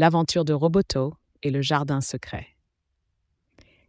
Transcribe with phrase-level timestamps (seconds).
[0.00, 2.46] L'aventure de Roboto et le jardin secret.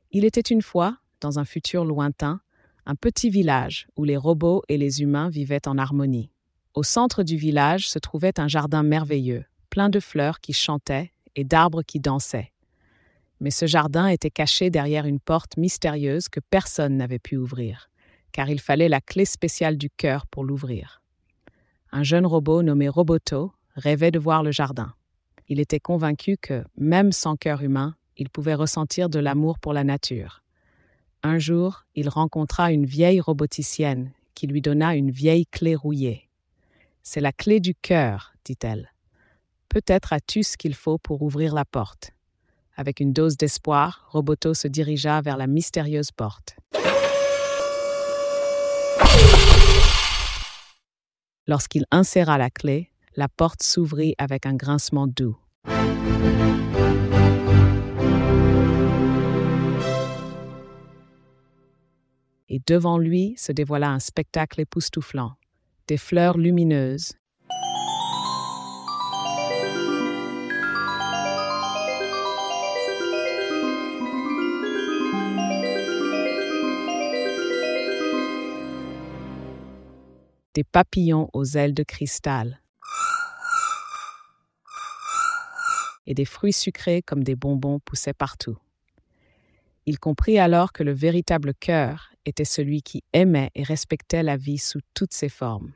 [0.09, 2.42] Il était une fois, dans un futur lointain,
[2.88, 6.32] un petit village où les robots et les humains vivaient en harmonie.
[6.74, 11.43] Au centre du village se trouvait un jardin merveilleux, plein de fleurs qui chantaient et
[11.43, 12.54] d'arbres qui dansaient.
[13.39, 17.91] Mais ce jardin était caché derrière une porte mystérieuse que personne n'avait pu ouvrir,
[18.32, 21.04] car il fallait la clé spéciale du cœur pour l'ouvrir.
[21.91, 24.96] Un jeune robot nommé Roboto rêvait de voir le jardin.
[25.52, 29.84] Il était convaincu que, même sans cœur humain, il pouvait ressentir de l'amour pour la
[29.84, 30.44] nature.
[31.23, 36.30] Un jour, il rencontra une vieille roboticienne qui lui donna une vieille clé rouillée.
[37.02, 38.94] C'est la clé du cœur, dit-elle.
[39.70, 42.11] Peut-être as-tu ce qu'il faut pour ouvrir la porte.
[42.77, 46.58] Avec une dose d'espoir, Roboto se dirigea vers la mystérieuse porte.
[51.47, 55.38] Lorsqu'il inséra la clé, la porte s'ouvrit avec un grincement doux.
[62.48, 65.34] Et devant lui se dévoila un spectacle époustouflant.
[65.89, 67.11] Des fleurs lumineuses,
[80.54, 82.61] des papillons aux ailes de cristal
[86.09, 88.57] et des fruits sucrés comme des bonbons poussaient partout.
[89.85, 94.57] Il comprit alors que le véritable cœur était celui qui aimait et respectait la vie
[94.57, 95.71] sous toutes ses formes.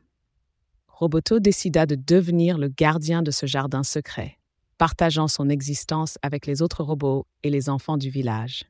[0.87, 4.39] Roboto décida de devenir le gardien de ce jardin secret,
[4.77, 8.65] partageant son existence avec les autres robots et les enfants du village.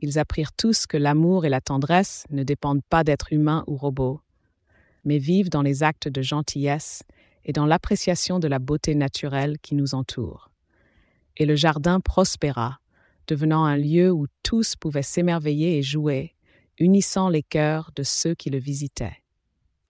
[0.00, 4.20] Ils apprirent tous que l'amour et la tendresse ne dépendent pas d'être humains ou robots,
[5.04, 7.02] mais vivent dans les actes de gentillesse
[7.44, 10.50] et dans l'appréciation de la beauté naturelle qui nous entoure.
[11.36, 12.80] Et le jardin prospéra,
[13.26, 16.34] devenant un lieu où tous pouvaient s'émerveiller et jouer,
[16.78, 19.19] unissant les cœurs de ceux qui le visitaient.